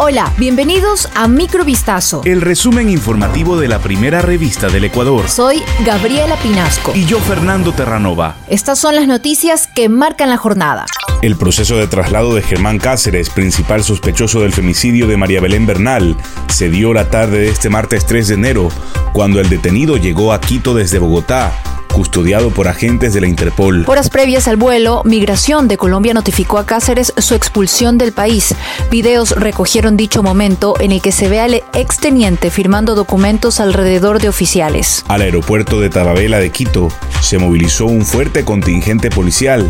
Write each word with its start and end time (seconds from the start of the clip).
Hola, 0.00 0.32
bienvenidos 0.38 1.08
a 1.16 1.26
Microvistazo. 1.26 2.22
El 2.24 2.40
resumen 2.40 2.88
informativo 2.88 3.56
de 3.56 3.66
la 3.66 3.80
primera 3.80 4.22
revista 4.22 4.68
del 4.68 4.84
Ecuador. 4.84 5.28
Soy 5.28 5.60
Gabriela 5.84 6.36
Pinasco. 6.36 6.92
Y 6.94 7.04
yo, 7.04 7.18
Fernando 7.18 7.72
Terranova. 7.72 8.36
Estas 8.46 8.78
son 8.78 8.94
las 8.94 9.08
noticias 9.08 9.66
que 9.66 9.88
marcan 9.88 10.30
la 10.30 10.36
jornada. 10.36 10.86
El 11.20 11.34
proceso 11.34 11.76
de 11.76 11.88
traslado 11.88 12.32
de 12.36 12.42
Germán 12.42 12.78
Cáceres, 12.78 13.28
principal 13.28 13.82
sospechoso 13.82 14.40
del 14.40 14.52
femicidio 14.52 15.08
de 15.08 15.16
María 15.16 15.40
Belén 15.40 15.66
Bernal, 15.66 16.16
se 16.46 16.70
dio 16.70 16.94
la 16.94 17.10
tarde 17.10 17.38
de 17.40 17.48
este 17.48 17.68
martes 17.68 18.06
3 18.06 18.28
de 18.28 18.34
enero, 18.34 18.68
cuando 19.12 19.40
el 19.40 19.48
detenido 19.48 19.96
llegó 19.96 20.32
a 20.32 20.40
Quito 20.40 20.74
desde 20.74 21.00
Bogotá 21.00 21.52
custodiado 21.98 22.50
por 22.50 22.68
agentes 22.68 23.12
de 23.12 23.20
la 23.20 23.26
Interpol. 23.26 23.82
Horas 23.88 24.08
previas 24.08 24.46
al 24.46 24.54
vuelo, 24.54 25.02
Migración 25.04 25.66
de 25.66 25.76
Colombia 25.76 26.14
notificó 26.14 26.58
a 26.58 26.64
Cáceres 26.64 27.12
su 27.18 27.34
expulsión 27.34 27.98
del 27.98 28.12
país. 28.12 28.54
Videos 28.88 29.32
recogieron 29.32 29.96
dicho 29.96 30.22
momento 30.22 30.74
en 30.78 30.92
el 30.92 31.02
que 31.02 31.10
se 31.10 31.28
ve 31.28 31.40
al 31.40 31.54
exteniente 31.74 32.52
firmando 32.52 32.94
documentos 32.94 33.58
alrededor 33.58 34.20
de 34.20 34.28
oficiales. 34.28 35.04
Al 35.08 35.22
aeropuerto 35.22 35.80
de 35.80 35.90
Tababela 35.90 36.38
de 36.38 36.50
Quito 36.50 36.86
se 37.20 37.38
movilizó 37.38 37.86
un 37.86 38.06
fuerte 38.06 38.44
contingente 38.44 39.10
policial 39.10 39.68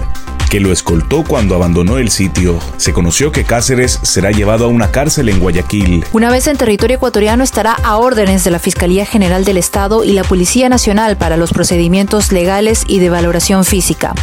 que 0.49 0.61
lo 0.61 0.73
escoltó 0.73 1.25
cuando 1.25 1.55
abandonó 1.55 1.99
el 1.99 2.11
sitio. 2.11 2.59
Se 2.79 2.93
conoció 2.93 3.33
que 3.33 3.45
Cáceres 3.45 3.99
será 4.03 4.31
llevado 4.31 4.65
a 4.65 4.69
una 4.69 4.91
cárcel 4.91 5.29
en 5.29 5.41
Guayaquil. 5.41 6.05
Una 6.13 6.31
vez 6.31 6.47
en 6.47 6.57
territorio 6.57 6.97
ecuatoriano 6.97 7.45
estará 7.45 7.73
a 7.73 7.99
órdenes 7.99 8.45
de 8.45 8.51
la 8.51 8.59
Fiscalía 8.59 9.05
General 9.05 9.45
del 9.45 9.59
Estado 9.59 10.05
y 10.05 10.13
la 10.13 10.25
Policía 10.25 10.69
Nacional 10.69 11.17
para 11.17 11.37
los 11.37 11.53
procedimientos 11.53 12.18
legales 12.33 12.85
y 12.87 12.99
de 12.99 13.11
valoración 13.11 13.65
física. 13.65 14.15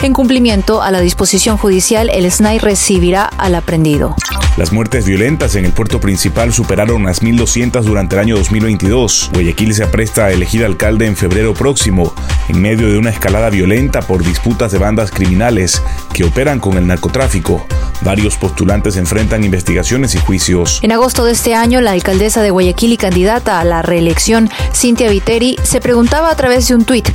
En 0.00 0.12
cumplimiento 0.12 0.82
a 0.82 0.90
la 0.90 1.00
disposición 1.00 1.56
judicial, 1.56 2.10
el 2.10 2.30
SNAI 2.30 2.58
recibirá 2.58 3.24
al 3.24 3.54
aprendido. 3.54 4.16
Las 4.56 4.72
muertes 4.72 5.06
violentas 5.06 5.54
en 5.54 5.64
el 5.64 5.72
puerto 5.72 6.00
principal 6.00 6.52
superaron 6.52 7.04
las 7.04 7.22
1.200 7.22 7.82
durante 7.82 8.16
el 8.16 8.20
año 8.20 8.36
2022. 8.36 9.30
Guayaquil 9.32 9.74
se 9.74 9.84
apresta 9.84 10.26
a 10.26 10.32
elegir 10.32 10.64
alcalde 10.64 11.06
en 11.06 11.16
febrero 11.16 11.54
próximo, 11.54 12.12
en 12.48 12.60
medio 12.60 12.90
de 12.90 12.98
una 12.98 13.10
escalada 13.10 13.48
violenta 13.48 14.02
por 14.02 14.24
disputas 14.24 14.72
de 14.72 14.78
bandas 14.78 15.10
criminales 15.10 15.82
que 16.12 16.24
operan 16.24 16.60
con 16.60 16.76
el 16.76 16.86
narcotráfico. 16.86 17.66
Varios 18.04 18.36
postulantes 18.36 18.96
enfrentan 18.96 19.44
investigaciones 19.44 20.14
y 20.14 20.18
juicios. 20.18 20.80
En 20.82 20.90
agosto 20.90 21.24
de 21.24 21.32
este 21.32 21.54
año, 21.54 21.80
la 21.80 21.92
alcaldesa 21.92 22.42
de 22.42 22.50
Guayaquil 22.50 22.92
y 22.92 22.96
candidata 22.96 23.60
a 23.60 23.64
la 23.64 23.82
reelección, 23.82 24.50
Cintia 24.74 25.08
Viteri, 25.08 25.56
se 25.62 25.80
preguntaba 25.80 26.30
a 26.30 26.36
través 26.36 26.66
de 26.66 26.74
un 26.74 26.84
tuit 26.84 27.08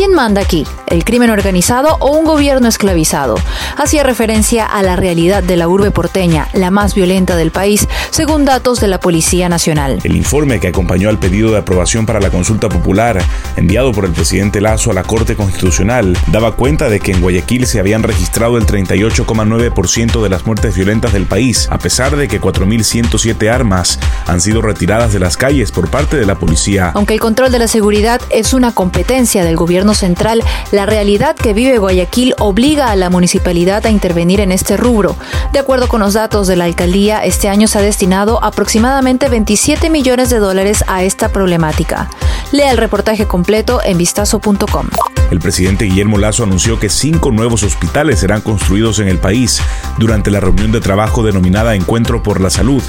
¿Quién 0.00 0.14
manda 0.14 0.40
aquí? 0.40 0.66
¿El 0.86 1.04
crimen 1.04 1.28
organizado 1.28 1.98
o 2.00 2.16
un 2.16 2.24
gobierno 2.24 2.68
esclavizado? 2.68 3.34
Hacía 3.76 4.02
referencia 4.02 4.64
a 4.64 4.82
la 4.82 4.96
realidad 4.96 5.42
de 5.42 5.58
la 5.58 5.68
urbe 5.68 5.90
porteña, 5.90 6.48
la 6.54 6.70
más 6.70 6.94
violenta 6.94 7.36
del 7.36 7.50
país, 7.50 7.86
según 8.08 8.46
datos 8.46 8.80
de 8.80 8.88
la 8.88 8.98
Policía 8.98 9.50
Nacional. 9.50 9.98
El 10.02 10.16
informe 10.16 10.58
que 10.58 10.68
acompañó 10.68 11.10
al 11.10 11.18
pedido 11.18 11.52
de 11.52 11.58
aprobación 11.58 12.06
para 12.06 12.18
la 12.18 12.30
consulta 12.30 12.70
popular, 12.70 13.22
enviado 13.56 13.92
por 13.92 14.06
el 14.06 14.12
presidente 14.12 14.62
Lazo 14.62 14.90
a 14.90 14.94
la 14.94 15.02
Corte 15.02 15.36
Constitucional, 15.36 16.16
daba 16.28 16.56
cuenta 16.56 16.88
de 16.88 16.98
que 16.98 17.12
en 17.12 17.20
Guayaquil 17.20 17.66
se 17.66 17.78
habían 17.78 18.02
registrado 18.02 18.56
el 18.56 18.64
38,9% 18.64 20.22
de 20.22 20.28
las 20.30 20.46
muertes 20.46 20.74
violentas 20.74 21.12
del 21.12 21.26
país, 21.26 21.68
a 21.70 21.78
pesar 21.78 22.16
de 22.16 22.26
que 22.26 22.40
4.107 22.40 23.52
armas 23.52 23.98
han 24.26 24.40
sido 24.40 24.62
retiradas 24.62 25.12
de 25.12 25.20
las 25.20 25.36
calles 25.36 25.72
por 25.72 25.90
parte 25.90 26.16
de 26.16 26.24
la 26.24 26.36
policía. 26.36 26.90
Aunque 26.94 27.12
el 27.12 27.20
control 27.20 27.52
de 27.52 27.58
la 27.58 27.68
seguridad 27.68 28.22
es 28.30 28.54
una 28.54 28.72
competencia 28.72 29.44
del 29.44 29.56
gobierno 29.56 29.89
central, 29.94 30.42
la 30.72 30.86
realidad 30.86 31.36
que 31.36 31.52
vive 31.52 31.78
Guayaquil 31.78 32.34
obliga 32.38 32.90
a 32.90 32.96
la 32.96 33.10
municipalidad 33.10 33.84
a 33.86 33.90
intervenir 33.90 34.40
en 34.40 34.52
este 34.52 34.76
rubro. 34.76 35.16
De 35.52 35.58
acuerdo 35.58 35.88
con 35.88 36.00
los 36.00 36.14
datos 36.14 36.46
de 36.46 36.56
la 36.56 36.64
alcaldía, 36.64 37.24
este 37.24 37.48
año 37.48 37.68
se 37.68 37.78
ha 37.78 37.82
destinado 37.82 38.42
aproximadamente 38.42 39.28
27 39.28 39.90
millones 39.90 40.30
de 40.30 40.38
dólares 40.38 40.84
a 40.86 41.02
esta 41.02 41.30
problemática. 41.30 42.08
Lea 42.52 42.70
el 42.70 42.78
reportaje 42.78 43.26
completo 43.26 43.80
en 43.84 43.98
vistazo.com. 43.98 44.88
El 45.30 45.38
presidente 45.38 45.84
Guillermo 45.84 46.18
Lazo 46.18 46.42
anunció 46.42 46.80
que 46.80 46.88
cinco 46.88 47.30
nuevos 47.30 47.62
hospitales 47.62 48.18
serán 48.18 48.40
construidos 48.40 48.98
en 48.98 49.06
el 49.06 49.18
país 49.18 49.62
durante 49.96 50.30
la 50.30 50.40
reunión 50.40 50.72
de 50.72 50.80
trabajo 50.80 51.22
denominada 51.22 51.76
Encuentro 51.76 52.20
por 52.22 52.40
la 52.40 52.50
Salud, 52.50 52.82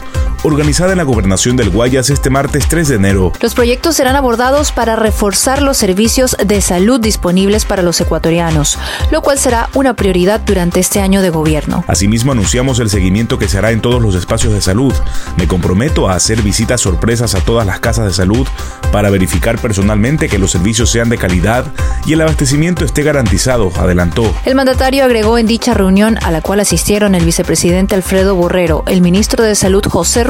organizada 0.44 0.91
en 0.91 0.97
la 0.97 1.03
gobernación 1.03 1.56
del 1.56 1.69
Guayas 1.69 2.09
este 2.09 2.29
martes 2.29 2.68
3 2.68 2.88
de 2.88 2.96
enero. 2.96 3.31
Los 3.41 3.53
proyectos 3.53 3.96
serán 3.96 4.16
abordados 4.16 4.72
para 4.72 4.96
reforzar 4.96 5.62
los 5.62 5.78
servicios 5.78 6.35
de 6.44 6.62
salud 6.62 7.00
disponibles 7.00 7.66
para 7.66 7.84
los 7.84 8.02
ecuatorianos, 8.02 8.78
lo 9.12 9.22
cual 9.22 9.38
será 9.38 9.69
una 9.74 9.94
prioridad 9.94 10.40
durante 10.40 10.80
este 10.80 11.01
año 11.01 11.22
de 11.22 11.30
gobierno. 11.30 11.84
Asimismo, 11.88 12.31
anunciamos 12.31 12.80
el 12.80 12.90
seguimiento 12.90 13.38
que 13.38 13.47
se 13.47 13.57
hará 13.57 13.72
en 13.72 13.81
todos 13.81 14.01
los 14.01 14.16
espacios 14.16 14.53
de 14.53 14.62
salud. 14.62 14.94
Me 15.38 15.47
comprometo 15.47 16.09
a 16.09 16.16
hacer 16.16 16.41
visitas 16.41 16.81
sorpresas 16.81 17.35
a 17.35 17.41
todas 17.41 17.66
las 17.68 17.80
casas 17.80 18.06
de 18.06 18.13
salud 18.13 18.47
para 18.91 19.09
verificar 19.09 19.59
personalmente 19.59 20.28
que 20.28 20.40
los 20.40 20.51
servicios 20.51 20.90
sean 20.90 21.09
de 21.09 21.18
calidad 21.18 21.66
y 22.06 22.13
el 22.13 22.22
abastecimiento 22.22 22.84
esté 22.84 23.03
garantizado, 23.03 23.72
adelantó. 23.78 24.34
El 24.46 24.56
mandatario 24.56 25.06
agregó 25.06 25.38
en 25.38 25.47
dicha 25.47 25.74
reunión 25.74 26.18
a 26.24 26.31
la 26.31 26.41
cual 26.41 26.59
asistieron 26.59 27.16
el 27.16 27.25
vicepresidente 27.25 27.96
Alfredo 27.96 28.35
Borrero, 28.35 28.84
el 28.88 29.01
ministro 29.01 29.44
de 29.44 29.56
Salud 29.56 29.84
José 29.85 30.24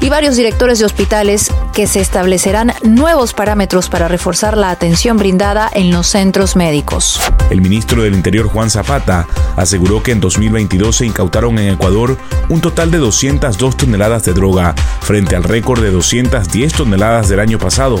Y 0.00 0.08
varios 0.08 0.36
directores 0.36 0.78
de 0.78 0.84
hospitales 0.84 1.52
que 1.72 1.86
se 1.86 2.00
establecerán 2.00 2.72
nuevos 2.82 3.34
parámetros 3.34 3.88
para 3.88 4.08
reforzar 4.08 4.56
la 4.56 4.70
atención 4.70 5.16
brindada 5.16 5.70
en 5.72 5.90
los 5.90 6.06
centros 6.06 6.56
médicos. 6.56 7.20
El 7.50 7.60
ministro 7.60 8.02
del 8.02 8.14
Interior 8.14 8.48
Juan 8.48 8.70
Zapata 8.70 9.26
aseguró 9.56 10.02
que 10.02 10.12
en 10.12 10.20
2022 10.20 10.96
se 10.96 11.06
incautaron 11.06 11.58
en 11.58 11.74
Ecuador 11.74 12.16
un 12.48 12.60
total 12.60 12.90
de 12.90 12.98
202 12.98 13.76
toneladas 13.76 14.24
de 14.24 14.32
droga 14.32 14.74
frente 15.00 15.36
al 15.36 15.44
récord 15.44 15.82
de 15.82 15.90
210 15.90 16.72
toneladas 16.72 17.28
del 17.28 17.40
año 17.40 17.58
pasado 17.58 18.00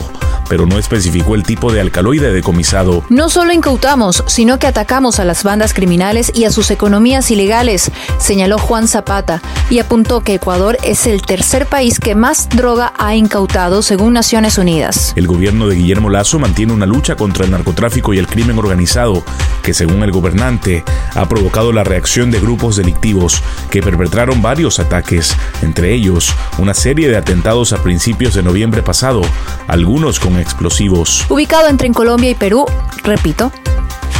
pero 0.50 0.66
no 0.66 0.78
especificó 0.78 1.36
el 1.36 1.44
tipo 1.44 1.72
de 1.72 1.80
alcaloide 1.80 2.32
decomisado. 2.32 3.04
No 3.08 3.28
solo 3.28 3.52
incautamos, 3.52 4.24
sino 4.26 4.58
que 4.58 4.66
atacamos 4.66 5.20
a 5.20 5.24
las 5.24 5.44
bandas 5.44 5.72
criminales 5.72 6.32
y 6.34 6.44
a 6.44 6.50
sus 6.50 6.72
economías 6.72 7.30
ilegales, 7.30 7.92
señaló 8.18 8.58
Juan 8.58 8.88
Zapata, 8.88 9.40
y 9.70 9.78
apuntó 9.78 10.22
que 10.22 10.34
Ecuador 10.34 10.76
es 10.82 11.06
el 11.06 11.22
tercer 11.22 11.66
país 11.66 12.00
que 12.00 12.16
más 12.16 12.48
droga 12.48 12.92
ha 12.98 13.14
incautado 13.14 13.80
según 13.80 14.12
Naciones 14.12 14.58
Unidas. 14.58 15.12
El 15.14 15.28
gobierno 15.28 15.68
de 15.68 15.76
Guillermo 15.76 16.10
Lazo 16.10 16.40
mantiene 16.40 16.72
una 16.72 16.84
lucha 16.84 17.14
contra 17.14 17.44
el 17.44 17.52
narcotráfico 17.52 18.12
y 18.12 18.18
el 18.18 18.26
crimen 18.26 18.58
organizado, 18.58 19.22
que 19.62 19.72
según 19.72 20.02
el 20.02 20.10
gobernante 20.10 20.82
ha 21.14 21.28
provocado 21.28 21.72
la 21.72 21.84
reacción 21.84 22.32
de 22.32 22.40
grupos 22.40 22.74
delictivos 22.74 23.40
que 23.70 23.82
perpetraron 23.82 24.42
varios 24.42 24.80
ataques, 24.80 25.36
entre 25.62 25.94
ellos 25.94 26.34
una 26.58 26.74
serie 26.74 27.08
de 27.08 27.16
atentados 27.16 27.72
a 27.72 27.80
principios 27.84 28.34
de 28.34 28.42
noviembre 28.42 28.82
pasado, 28.82 29.22
algunos 29.68 30.18
con 30.18 30.39
explosivos. 30.40 31.24
Ubicado 31.28 31.68
entre 31.68 31.90
Colombia 31.92 32.30
y 32.30 32.34
Perú, 32.34 32.66
repito, 33.04 33.52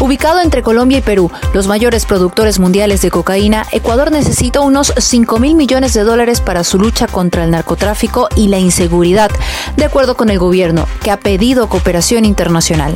Ubicado 0.01 0.41
entre 0.41 0.63
Colombia 0.63 0.99
y 0.99 1.03
Perú, 1.03 1.31
los 1.53 1.67
mayores 1.67 2.07
productores 2.07 2.59
mundiales 2.59 3.03
de 3.03 3.11
cocaína, 3.11 3.67
Ecuador 3.71 4.11
necesita 4.11 4.61
unos 4.61 4.95
5 4.97 5.39
mil 5.39 5.55
millones 5.55 5.93
de 5.93 6.05
dólares 6.05 6.41
para 6.41 6.65
su 6.65 6.79
lucha 6.79 7.07
contra 7.07 7.45
el 7.45 7.51
narcotráfico 7.51 8.29
y 8.35 8.49
la 8.49 8.59
inseguridad, 8.59 9.31
de 9.77 9.85
acuerdo 9.85 10.17
con 10.17 10.31
el 10.31 10.39
gobierno, 10.39 10.89
que 11.03 11.11
ha 11.11 11.21
pedido 11.21 11.69
cooperación 11.69 12.25
internacional. 12.25 12.95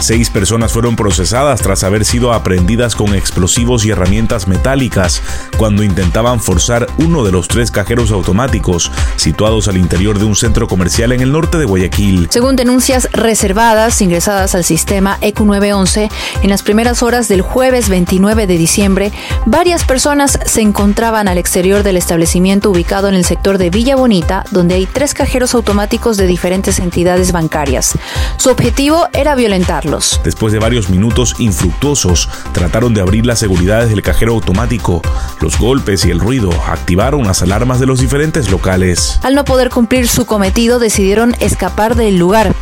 Seis 0.00 0.30
personas 0.30 0.72
fueron 0.72 0.96
procesadas 0.96 1.60
tras 1.60 1.84
haber 1.84 2.06
sido 2.06 2.32
aprendidas 2.32 2.94
con 2.94 3.14
explosivos 3.14 3.84
y 3.84 3.90
herramientas 3.90 4.48
metálicas 4.48 5.20
cuando 5.58 5.82
intentaban 5.82 6.40
forzar 6.40 6.86
uno 6.96 7.22
de 7.22 7.32
los 7.32 7.48
tres 7.48 7.70
cajeros 7.70 8.10
automáticos 8.10 8.90
situados 9.16 9.68
al 9.68 9.76
interior 9.76 10.18
de 10.18 10.24
un 10.24 10.36
centro 10.36 10.68
comercial 10.68 11.12
en 11.12 11.20
el 11.20 11.32
norte 11.32 11.58
de 11.58 11.66
Guayaquil. 11.66 12.28
Según 12.30 12.56
denuncias 12.56 13.10
reservadas 13.12 14.00
ingresadas 14.00 14.54
al 14.54 14.64
sistema 14.64 15.18
ECU 15.20 15.44
911, 15.44 16.08
en 16.42 16.50
las 16.50 16.62
primeras 16.62 17.02
horas 17.02 17.28
del 17.28 17.42
jueves 17.42 17.90
29 17.90 18.46
de 18.46 18.56
diciembre, 18.56 19.12
varias 19.44 19.84
personas 19.84 20.38
se 20.46 20.62
encontraban 20.62 21.28
al 21.28 21.36
exterior 21.36 21.82
del 21.82 21.98
establecimiento 21.98 22.70
ubicado 22.70 23.08
en 23.08 23.14
el 23.14 23.26
sector 23.26 23.58
de 23.58 23.68
Villa 23.68 23.96
Bonita, 23.96 24.44
donde 24.50 24.76
hay 24.76 24.86
tres 24.86 25.12
cajeros 25.12 25.54
automáticos 25.54 26.16
de 26.16 26.26
diferentes 26.26 26.78
entidades 26.78 27.32
bancarias. 27.32 27.98
Su 28.38 28.48
objetivo 28.48 29.06
era 29.12 29.34
violentarlo 29.34 29.89
Después 30.22 30.52
de 30.52 30.60
varios 30.60 30.88
minutos 30.88 31.34
infructuosos, 31.38 32.28
trataron 32.52 32.94
de 32.94 33.00
abrir 33.00 33.26
las 33.26 33.40
seguridades 33.40 33.90
del 33.90 34.02
cajero 34.02 34.34
automático. 34.34 35.02
Los 35.40 35.58
golpes 35.58 36.04
y 36.04 36.10
el 36.10 36.20
ruido 36.20 36.50
activaron 36.68 37.24
las 37.24 37.42
alarmas 37.42 37.80
de 37.80 37.86
los 37.86 37.98
diferentes 37.98 38.50
locales. 38.50 39.18
Al 39.22 39.34
no 39.34 39.44
poder 39.44 39.70
cumplir 39.70 40.06
su 40.06 40.26
cometido, 40.26 40.78
decidieron 40.78 41.34
escapar 41.40 41.96
del 41.96 42.18
lugar. 42.18 42.54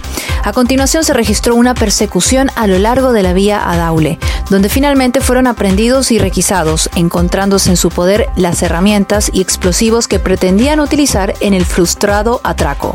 A 0.42 0.52
continuación 0.54 1.04
se 1.04 1.12
registró 1.12 1.54
una 1.54 1.74
persecución 1.74 2.50
a 2.54 2.66
lo 2.66 2.78
largo 2.78 3.12
de 3.12 3.22
la 3.22 3.34
vía 3.34 3.70
a 3.70 3.76
Daule, 3.76 4.18
donde 4.48 4.70
finalmente 4.70 5.20
fueron 5.20 5.46
aprendidos 5.46 6.10
y 6.10 6.18
requisados, 6.18 6.88
encontrándose 6.94 7.68
en 7.68 7.76
su 7.76 7.90
poder 7.90 8.28
las 8.36 8.62
herramientas 8.62 9.30
y 9.34 9.42
explosivos 9.42 10.08
que 10.08 10.18
pretendían 10.18 10.80
utilizar 10.80 11.34
en 11.40 11.52
el 11.52 11.66
frustrado 11.66 12.40
atraco. 12.42 12.94